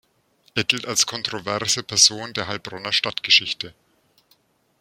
[0.55, 3.75] Er gilt als kontroverse Person der Heilbronner Stadtgeschichte.